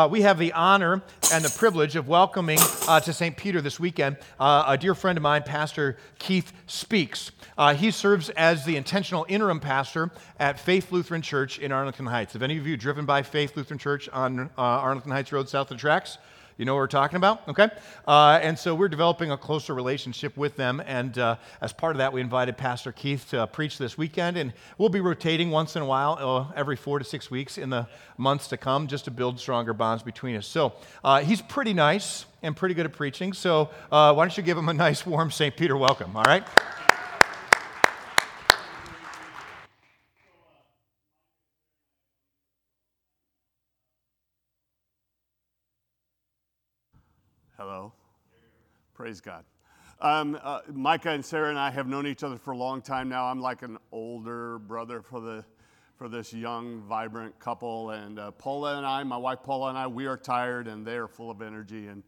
[0.00, 1.02] Uh, we have the honor
[1.32, 3.36] and the privilege of welcoming uh, to St.
[3.36, 7.32] Peter this weekend uh, a dear friend of mine, Pastor Keith Speaks.
[7.56, 12.34] Uh, he serves as the intentional interim pastor at Faith Lutheran Church in Arlington Heights.
[12.34, 15.68] Have any of you driven by Faith Lutheran Church on uh, Arlington Heights Road south
[15.72, 16.18] of the tracks?
[16.58, 17.46] You know what we're talking about?
[17.46, 17.68] Okay.
[18.04, 20.82] Uh, and so we're developing a closer relationship with them.
[20.84, 24.36] And uh, as part of that, we invited Pastor Keith to uh, preach this weekend.
[24.36, 27.70] And we'll be rotating once in a while, uh, every four to six weeks in
[27.70, 27.86] the
[28.16, 30.48] months to come, just to build stronger bonds between us.
[30.48, 30.72] So
[31.04, 33.32] uh, he's pretty nice and pretty good at preaching.
[33.34, 35.56] So why don't you give him a nice, warm St.
[35.56, 36.16] Peter welcome?
[36.16, 36.44] All right?
[49.08, 49.44] Praise God.
[50.02, 53.08] Um, uh, Micah and Sarah and I have known each other for a long time
[53.08, 53.24] now.
[53.24, 55.46] I'm like an older brother for the
[55.96, 57.92] for this young, vibrant couple.
[57.92, 60.96] And uh, Paula and I, my wife Paula and I, we are tired and they
[60.96, 62.02] are full of energy, and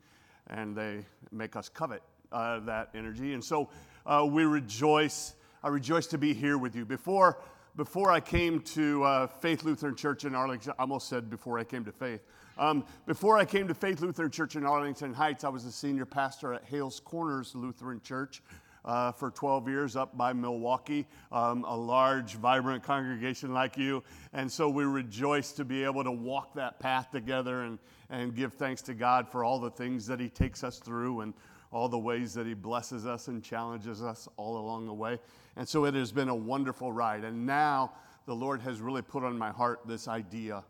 [0.49, 2.03] and they make us covet
[2.33, 3.33] uh, that energy.
[3.33, 3.71] And so
[4.05, 5.37] uh, we rejoice.
[5.65, 6.85] I rejoice to be here with you.
[6.85, 7.39] Before
[7.77, 11.65] before I came to uh, Faith Lutheran Church in Arlington, I almost said before I
[11.65, 12.21] came to Faith.
[12.59, 16.05] Um, before I came to Faith Lutheran Church in Arlington Heights, I was a senior
[16.05, 18.43] pastor at Hales Corners Lutheran Church.
[18.83, 24.03] Uh, for 12 years up by Milwaukee, um, a large, vibrant congregation like you.
[24.33, 28.55] And so we rejoice to be able to walk that path together and, and give
[28.55, 31.35] thanks to God for all the things that He takes us through and
[31.73, 35.19] all the ways that He blesses us and challenges us all along the way.
[35.57, 37.25] And so it has been a wonderful ride.
[37.25, 37.93] And now
[38.27, 40.65] the Lord has really put on my heart this idea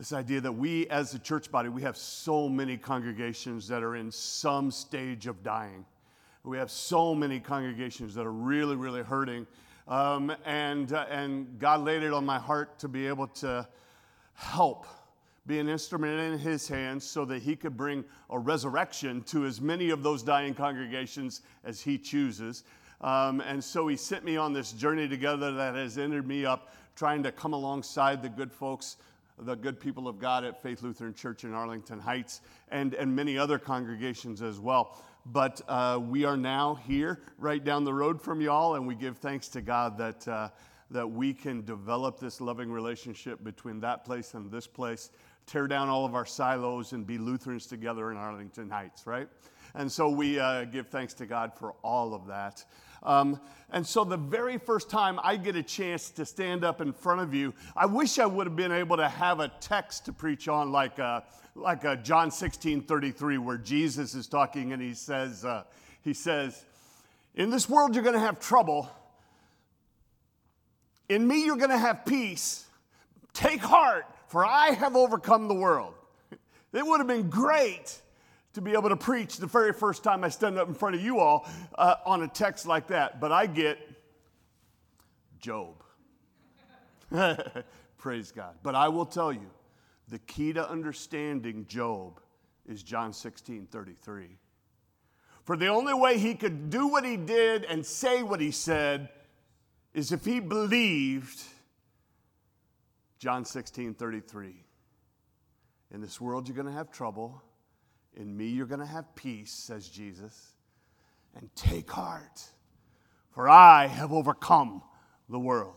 [0.00, 3.96] this idea that we as a church body we have so many congregations that are
[3.96, 5.84] in some stage of dying
[6.42, 9.46] we have so many congregations that are really really hurting
[9.88, 13.66] um, and, uh, and god laid it on my heart to be able to
[14.34, 14.86] help
[15.46, 19.60] be an instrument in his hands so that he could bring a resurrection to as
[19.60, 22.64] many of those dying congregations as he chooses
[23.00, 26.74] um, and so he sent me on this journey together that has ended me up
[26.94, 28.96] trying to come alongside the good folks
[29.42, 33.38] the good people of God at Faith Lutheran Church in Arlington Heights and, and many
[33.38, 34.98] other congregations as well.
[35.26, 39.18] But uh, we are now here, right down the road from y'all, and we give
[39.18, 40.48] thanks to God that, uh,
[40.90, 45.10] that we can develop this loving relationship between that place and this place,
[45.50, 49.28] tear down all of our silos, and be Lutherans together in Arlington Heights, right?
[49.74, 52.64] And so we uh, give thanks to God for all of that.
[53.02, 53.40] Um,
[53.70, 57.22] and so the very first time I get a chance to stand up in front
[57.22, 60.46] of you, I wish I would have been able to have a text to preach
[60.46, 61.20] on like a, uh,
[61.56, 65.64] like a John 16 33, where Jesus is talking and he says, uh,
[66.02, 66.64] he says,
[67.34, 68.88] In this world you're going to have trouble.
[71.08, 72.66] In me you're going to have peace.
[73.32, 75.94] Take heart, for I have overcome the world.
[76.72, 78.00] It would have been great
[78.52, 81.02] to be able to preach the very first time I stand up in front of
[81.02, 83.76] you all uh, on a text like that, but I get
[85.40, 85.82] Job.
[87.98, 88.54] Praise God.
[88.62, 89.50] But I will tell you,
[90.06, 92.20] the key to understanding Job
[92.68, 94.28] is John 16 33.
[95.42, 99.08] For the only way he could do what he did and say what he said
[99.92, 101.42] is if he believed
[103.20, 104.64] John 16 33.
[105.92, 107.42] In this world, you're going to have trouble.
[108.16, 110.54] In me, you're going to have peace, says Jesus.
[111.36, 112.42] And take heart,
[113.30, 114.82] for I have overcome
[115.28, 115.74] the world.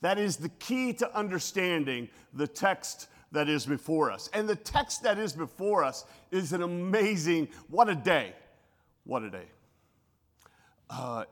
[0.00, 4.30] That is the key to understanding the text that is before us.
[4.32, 8.32] And the text that is before us is an amazing, what a day.
[9.04, 9.46] What a day.
[10.88, 11.24] Uh,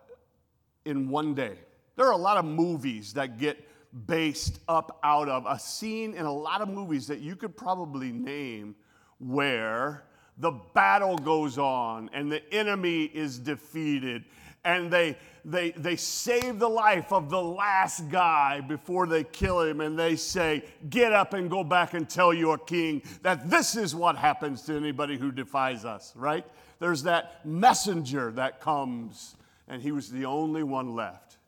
[0.85, 1.57] in one day.
[1.95, 3.67] There are a lot of movies that get
[4.07, 8.13] based up out of a scene in a lot of movies that you could probably
[8.13, 8.75] name
[9.19, 10.05] where
[10.39, 14.25] the battle goes on and the enemy is defeated
[14.65, 19.81] and they, they, they save the life of the last guy before they kill him
[19.81, 23.95] and they say get up and go back and tell your king that this is
[23.95, 26.45] what happens to anybody who defies us right?
[26.81, 29.37] There's that messenger that comes
[29.69, 31.39] and he was the only one left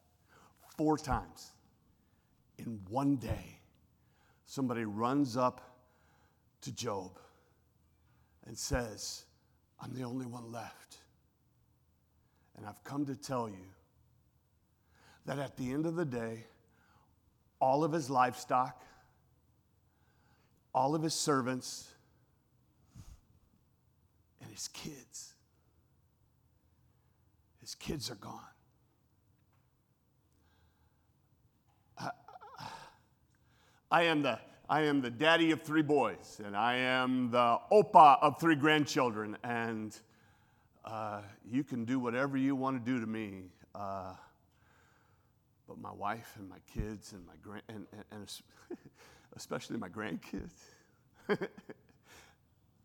[0.77, 1.53] four times
[2.59, 3.61] in one day
[4.47, 5.61] somebody runs up
[6.63, 7.19] to job
[8.47, 9.25] and says,
[9.81, 10.99] I'm the only one left.
[12.57, 13.67] And I've come to tell you
[15.27, 16.45] that at the end of the day,
[17.61, 18.83] all of his livestock,
[20.75, 21.89] all of his servants,
[24.41, 25.35] and his kids,
[27.61, 28.41] his kids are gone.
[33.91, 34.39] I am the
[34.71, 39.39] I am the daddy of three boys, and I am the opa of three grandchildren,
[39.43, 39.99] and
[40.85, 43.45] uh, you can do whatever you want to do to me.
[43.75, 44.13] Uh,
[45.67, 48.33] but my wife and my kids and my grand and, and, and
[49.37, 50.53] especially my grandkids.
[51.31, 51.37] uh,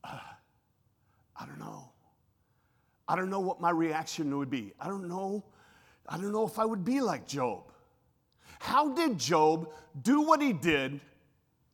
[0.05, 1.89] I don't know.
[3.09, 4.71] I don't know what my reaction would be.
[4.79, 5.43] I don't know.
[6.07, 7.72] I don't know if I would be like Job.
[8.63, 9.67] How did Job
[10.01, 11.01] do what he did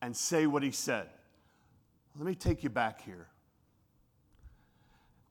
[0.02, 1.06] and say what he said?
[2.18, 3.28] Let me take you back here.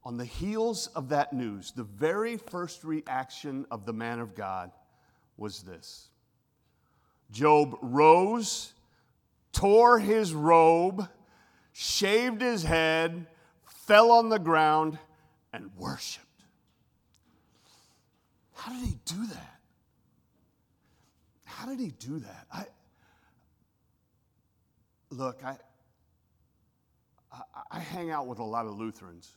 [0.05, 4.71] On the heels of that news, the very first reaction of the man of God
[5.35, 6.07] was this
[7.29, 8.71] Job rose,
[9.51, 11.09] tore his robe,
[11.73, 13.27] shaved his head,
[13.65, 14.97] fell on the ground,
[15.51, 16.25] and worshiped.
[18.53, 19.58] How did he do that?
[21.59, 22.45] How did he do that?
[22.53, 22.65] I
[25.09, 25.57] look, I,
[27.33, 29.35] I, I hang out with a lot of Lutherans.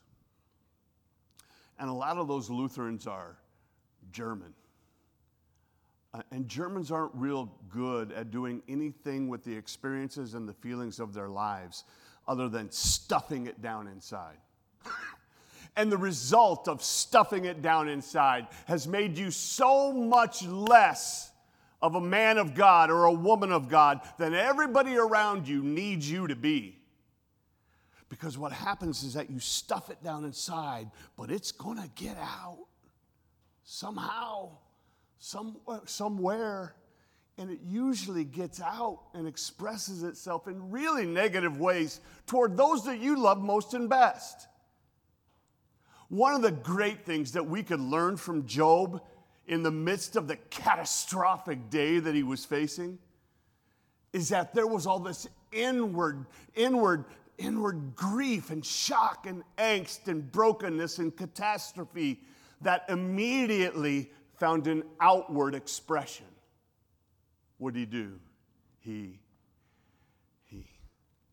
[1.80, 3.38] And a lot of those Lutherans are
[4.12, 4.54] German.
[6.14, 11.00] Uh, and Germans aren't real good at doing anything with the experiences and the feelings
[11.00, 11.82] of their lives
[12.28, 14.36] other than stuffing it down inside.
[15.76, 21.31] and the result of stuffing it down inside has made you so much less
[21.82, 26.08] of a man of God or a woman of God than everybody around you needs
[26.08, 26.78] you to be.
[28.08, 32.16] Because what happens is that you stuff it down inside, but it's going to get
[32.18, 32.58] out
[33.64, 34.50] somehow,
[35.18, 36.74] some, uh, somewhere.
[37.38, 43.00] And it usually gets out and expresses itself in really negative ways toward those that
[43.00, 44.46] you love most and best.
[46.08, 49.00] One of the great things that we could learn from Job
[49.46, 52.98] in the midst of the catastrophic day that he was facing
[54.12, 57.04] is that there was all this inward, inward,
[57.38, 62.20] inward grief and shock and angst and brokenness and catastrophe
[62.60, 66.26] that immediately found an outward expression.
[67.58, 68.18] What did he do?
[68.80, 69.20] He,
[70.44, 70.66] he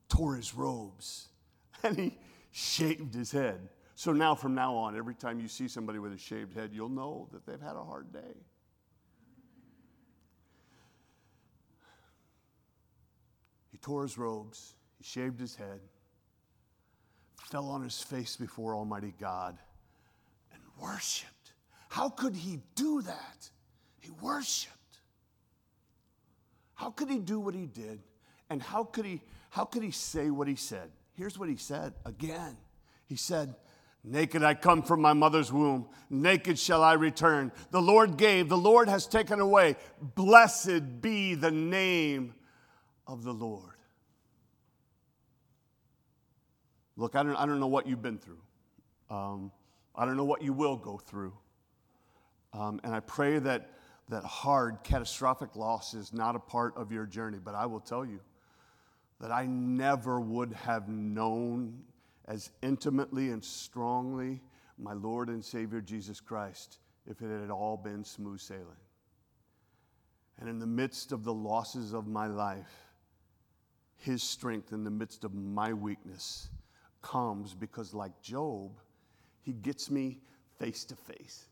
[0.07, 1.27] tore his robes
[1.83, 2.17] and he
[2.51, 3.69] shaved his head.
[3.99, 6.87] So now, from now on, every time you see somebody with a shaved head, you'll
[6.87, 8.37] know that they've had a hard day.
[13.73, 15.81] He tore his robes, he shaved his head,
[17.51, 19.57] fell on his face before Almighty God,
[20.53, 21.51] and worshiped.
[21.89, 23.49] How could he do that?
[23.99, 24.77] He worshiped.
[26.73, 27.99] How could he do what he did?
[28.49, 29.19] And how could he,
[29.49, 30.89] how could he say what he said?
[31.15, 32.55] Here's what he said again.
[33.05, 33.55] He said,
[34.03, 37.51] Naked I come from my mother's womb, naked shall I return.
[37.71, 39.75] The Lord gave, the Lord has taken away.
[40.01, 42.33] Blessed be the name
[43.05, 43.75] of the Lord.
[46.95, 48.41] Look, I don't, I don't know what you've been through.
[49.09, 49.51] Um,
[49.95, 51.33] I don't know what you will go through.
[52.53, 53.69] Um, and I pray that
[54.09, 57.37] that hard, catastrophic loss is not a part of your journey.
[57.43, 58.19] But I will tell you
[59.19, 61.83] that I never would have known
[62.29, 64.39] as intimately and strongly
[64.77, 66.77] my Lord and Savior Jesus Christ
[67.09, 68.65] if it had all been smooth sailing.
[70.39, 72.71] And in the midst of the losses of my life,
[73.97, 76.49] His strength in the midst of my weakness
[77.01, 78.71] comes because, like Job,
[79.41, 80.19] He gets me
[80.59, 81.47] face to face.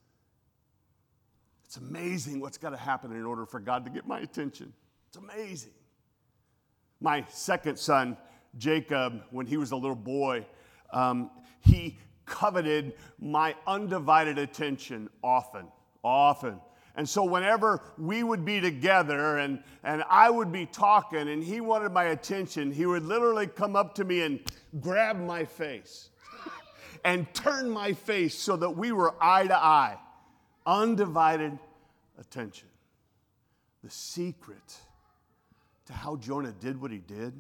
[1.66, 4.72] It's amazing what's got to happen in order for God to get my attention.
[5.10, 5.74] It's amazing.
[7.02, 8.16] My second son,
[8.58, 10.46] Jacob, when he was a little boy,
[10.92, 11.30] um,
[11.62, 15.68] he coveted my undivided attention often,
[16.04, 16.60] often.
[16.96, 21.62] And so, whenever we would be together and, and I would be talking and he
[21.62, 24.40] wanted my attention, he would literally come up to me and
[24.82, 26.10] grab my face
[27.06, 29.98] and turn my face so that we were eye to eye.
[30.66, 31.58] Undivided
[32.20, 32.68] attention.
[33.84, 34.78] The secret
[35.86, 37.32] to how Jonah did what he did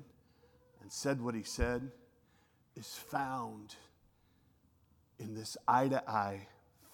[0.81, 1.91] and said what he said
[2.77, 3.75] is found
[5.19, 6.47] in this eye to eye,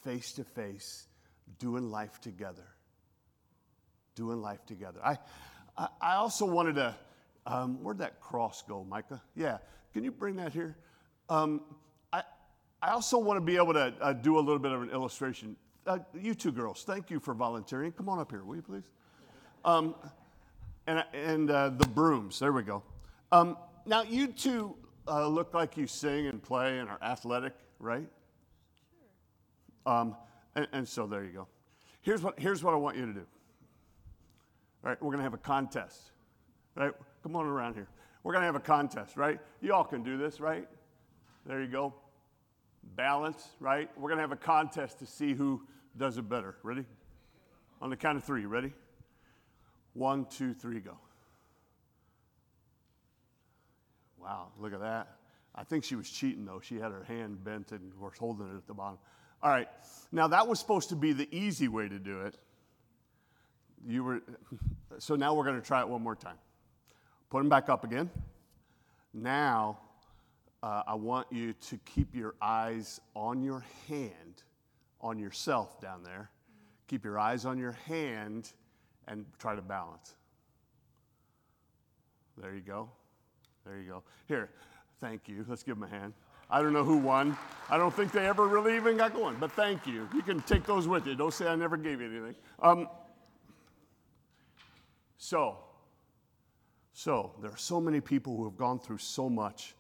[0.04, 1.08] face to face,
[1.60, 2.68] doing life together.
[4.16, 5.00] Doing life together.
[5.04, 5.18] I,
[6.00, 6.96] I, also wanted to,
[7.46, 9.22] um, where'd that cross go, Micah?
[9.36, 9.58] Yeah,
[9.92, 10.78] can you bring that here?
[11.30, 11.62] Um,
[12.14, 12.24] I,
[12.82, 15.56] I also want to be able to uh, do a little bit of an illustration.
[15.86, 17.92] Uh, you two girls, thank you for volunteering.
[17.92, 18.90] Come on up here, will you please?
[19.66, 19.96] Um,
[20.86, 22.84] and and uh, the brooms, there we go.
[23.32, 24.76] Um, now, you two
[25.08, 28.08] uh, look like you sing and play and are athletic, right?
[29.86, 29.94] Sure.
[29.94, 30.16] Um,
[30.56, 31.48] and, and, so there you go.
[32.02, 33.26] Here's what, here's what I want you to do.
[34.84, 36.12] All right, we're going to have a contest.
[36.76, 36.92] Right?
[37.22, 37.88] come on around here.
[38.24, 39.40] We're going to have a contest, right?
[39.62, 40.68] You all can do this, right?
[41.46, 41.94] There you go.
[42.96, 43.90] Balance, right?
[43.98, 45.62] We're going to have a contest to see who
[45.98, 46.56] does it better.
[46.64, 46.86] Ready?
[47.82, 48.46] On the count of three.
[48.46, 48.74] Ready?
[49.94, 50.98] One, two, three, go.
[54.24, 55.18] Wow, look at that.
[55.54, 56.62] I think she was cheating though.
[56.62, 58.98] She had her hand bent and was holding it at the bottom.
[59.42, 59.68] All right.
[60.12, 62.38] Now that was supposed to be the easy way to do it.
[63.86, 64.22] You were
[64.98, 66.38] so now we're going to try it one more time.
[67.30, 68.10] Put them back up again.
[69.14, 69.80] Now
[70.62, 74.44] uh, I want you to keep your eyes on your hand,
[75.02, 76.30] on yourself down there.
[76.88, 78.54] Keep your eyes on your hand
[79.08, 80.16] and try to balance.
[82.38, 82.90] There you go.
[83.66, 84.04] There you go.
[84.28, 84.50] Here,
[85.00, 85.46] thank you.
[85.48, 86.14] Let's give them a hand.
[86.50, 87.38] I don't know who won.
[87.70, 90.08] I don't think they ever really even got going, but thank you.
[90.14, 91.16] You can take those with you.
[91.16, 92.36] Don't say I never gave you anything.
[92.62, 92.88] Um,
[95.18, 95.58] so,
[96.92, 99.74] so there are so many people who have gone through so much,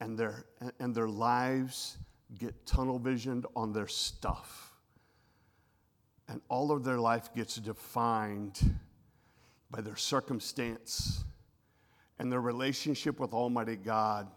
[0.00, 0.46] and their
[0.80, 1.98] and their lives
[2.38, 4.72] get tunnel visioned on their stuff,
[6.26, 8.76] and all of their life gets defined
[9.70, 11.24] by their circumstance
[12.22, 14.28] and their relationship with Almighty God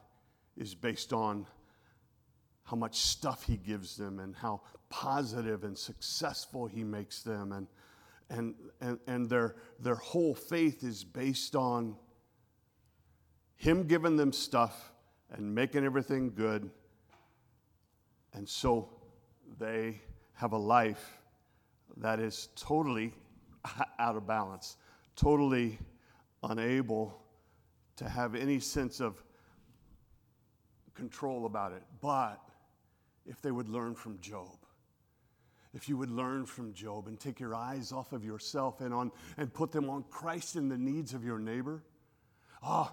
[0.57, 1.45] is based on
[2.63, 7.51] how much stuff He gives them and how positive and successful He makes them.
[7.51, 7.67] And,
[8.31, 11.95] and, and, and their, their whole faith is based on
[13.55, 14.91] Him giving them stuff
[15.29, 16.71] and making everything good.
[18.33, 18.89] And so
[19.59, 20.01] they
[20.33, 21.19] have a life
[21.97, 23.13] that is totally
[23.99, 24.77] out of balance,
[25.15, 25.77] totally
[26.41, 27.21] unable
[27.97, 29.23] to have any sense of
[30.93, 31.83] control about it.
[32.01, 32.39] But
[33.25, 34.57] if they would learn from Job,
[35.73, 39.11] if you would learn from Job and take your eyes off of yourself and on
[39.37, 41.83] and put them on Christ and the needs of your neighbor,
[42.63, 42.91] oh,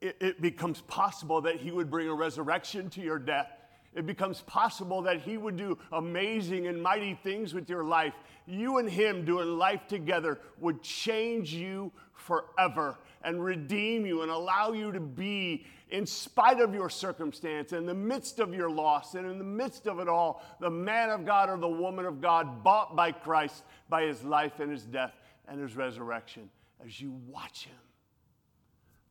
[0.00, 3.50] it, it becomes possible that he would bring a resurrection to your death
[3.98, 8.14] it becomes possible that He would do amazing and mighty things with your life.
[8.46, 14.72] You and Him doing life together would change you forever and redeem you and allow
[14.72, 19.28] you to be, in spite of your circumstance, in the midst of your loss, and
[19.28, 22.62] in the midst of it all, the man of God or the woman of God
[22.62, 25.14] bought by Christ by His life and His death
[25.48, 26.48] and His resurrection
[26.86, 27.74] as you watch Him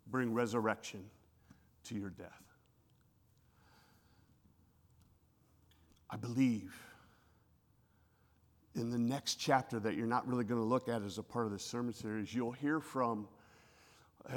[0.09, 1.03] bring resurrection
[1.83, 2.46] to your death.
[6.09, 6.73] I believe
[8.75, 11.45] in the next chapter that you're not really going to look at as a part
[11.45, 13.27] of this sermon series, you'll hear from,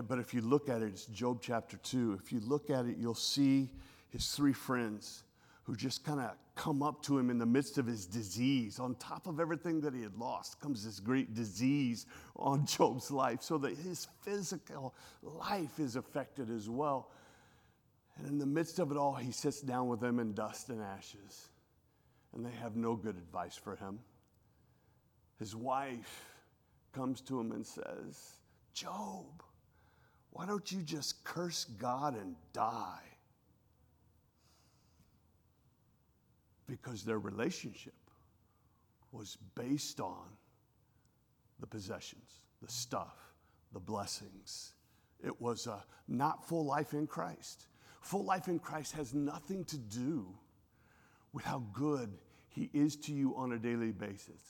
[0.08, 2.18] but if you look at it, it's Job chapter 2.
[2.22, 3.70] If you look at it, you'll see
[4.08, 5.24] his three friends
[5.64, 8.80] who just kind of come up to him in the midst of his disease.
[8.80, 13.42] On top of everything that he had lost comes this great disease on Job's life,
[13.42, 17.10] so that his physical life is affected as well.
[18.16, 20.82] And in the midst of it all, he sits down with them in dust and
[20.82, 21.49] ashes
[22.34, 23.98] and they have no good advice for him.
[25.38, 26.24] His wife
[26.92, 28.36] comes to him and says,
[28.74, 29.42] Job,
[30.30, 33.02] why don't you just curse God and die?
[36.66, 37.94] Because their relationship
[39.12, 40.26] was based on
[41.58, 43.16] the possessions, the stuff,
[43.72, 44.74] the blessings.
[45.24, 47.66] It was a not full life in Christ.
[48.02, 50.26] Full life in Christ has nothing to do
[51.32, 52.18] with how good
[52.48, 54.40] He is to you on a daily basis.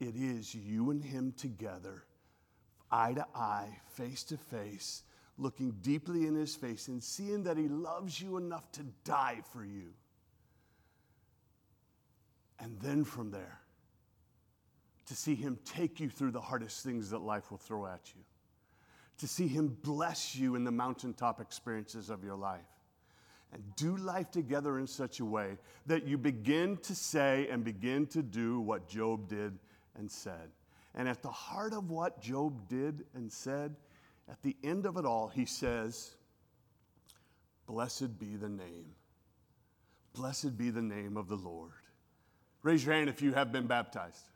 [0.00, 2.04] It is you and Him together,
[2.90, 5.02] eye to eye, face to face,
[5.36, 9.64] looking deeply in His face and seeing that He loves you enough to die for
[9.64, 9.92] you.
[12.60, 13.60] And then from there,
[15.06, 18.22] to see Him take you through the hardest things that life will throw at you,
[19.18, 22.77] to see Him bless you in the mountaintop experiences of your life
[23.52, 28.06] and do life together in such a way that you begin to say and begin
[28.08, 29.58] to do what Job did
[29.98, 30.50] and said.
[30.94, 33.74] And at the heart of what Job did and said,
[34.28, 36.10] at the end of it all, he says,
[37.66, 38.94] Blessed be the name.
[40.14, 41.70] Blessed be the name of the Lord.
[42.62, 44.28] Raise your hand if you have been baptized.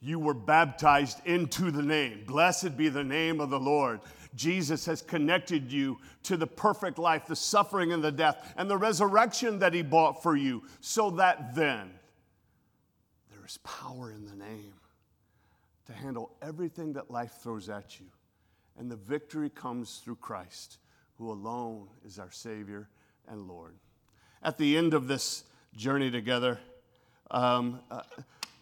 [0.00, 2.24] You were baptized into the name.
[2.26, 4.00] Blessed be the name of the Lord.
[4.34, 8.76] Jesus has connected you to the perfect life, the suffering and the death, and the
[8.76, 11.90] resurrection that He bought for you, so that then
[13.30, 14.74] there is power in the name
[15.86, 18.06] to handle everything that life throws at you.
[18.78, 20.78] And the victory comes through Christ,
[21.18, 22.88] who alone is our Savior
[23.28, 23.74] and Lord.
[24.42, 25.44] At the end of this
[25.76, 26.58] journey together,
[27.30, 28.02] um, uh,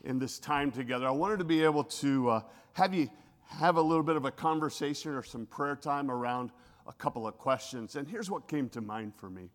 [0.05, 2.41] in this time together, I wanted to be able to uh,
[2.73, 3.09] have you
[3.49, 6.51] have a little bit of a conversation or some prayer time around
[6.87, 7.97] a couple of questions.
[7.97, 9.51] And here's what came to mind for me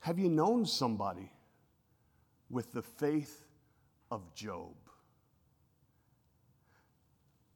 [0.00, 1.30] Have you known somebody
[2.50, 3.44] with the faith
[4.10, 4.74] of Job?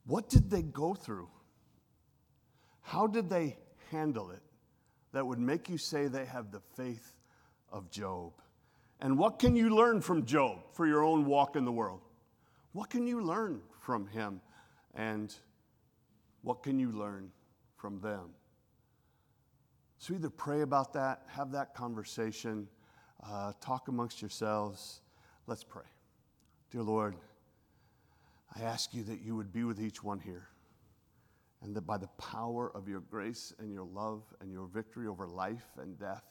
[0.06, 1.28] What did they go through?
[2.82, 3.56] How did they
[3.90, 4.42] handle it
[5.12, 7.14] that would make you say they have the faith
[7.70, 8.32] of Job?
[9.00, 12.00] And what can you learn from Job for your own walk in the world?
[12.72, 14.40] What can you learn from him?
[14.94, 15.34] And
[16.42, 17.30] what can you learn
[17.76, 18.30] from them?
[19.98, 22.68] So either pray about that, have that conversation,
[23.22, 25.00] uh, talk amongst yourselves.
[25.46, 25.84] Let's pray.
[26.70, 27.16] Dear Lord,
[28.56, 30.48] I ask you that you would be with each one here,
[31.62, 35.26] and that by the power of your grace and your love and your victory over
[35.26, 36.24] life and death,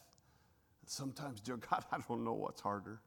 [0.85, 3.01] sometimes, dear God, I don't know what's harder.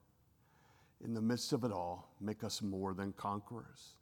[1.04, 3.96] In the midst of it all, make us more than conquerors.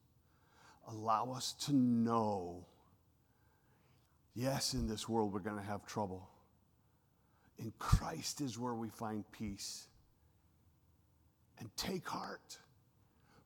[0.93, 2.67] Allow us to know
[4.35, 6.29] yes, in this world we're going to have trouble.
[7.59, 9.87] In Christ is where we find peace.
[11.59, 12.59] And take heart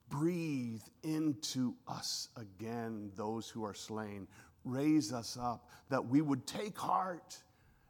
[0.08, 4.28] breathe into us again those who are slain.
[4.64, 7.36] Raise us up that we would take heart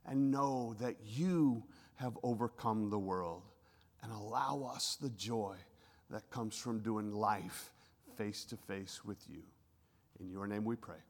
[0.07, 1.63] and know that you
[1.97, 3.43] have overcome the world
[4.03, 5.57] and allow us the joy
[6.11, 7.71] that comes from doing life
[8.17, 9.43] face to face with you.
[10.21, 11.03] In your name we pray.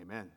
[0.00, 0.30] Amen.